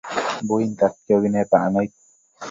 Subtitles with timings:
[0.47, 1.91] buintadquiobi nepac nëid